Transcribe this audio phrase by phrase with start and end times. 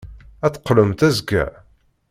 [0.45, 1.45] Ad d-teqqlemt azekka?